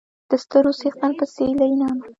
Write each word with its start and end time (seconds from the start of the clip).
د 0.29 0.31
ستر 0.43 0.65
څښتن 0.79 1.11
په 1.19 1.25
سپېڅلي 1.31 1.75
نامه 1.81 2.03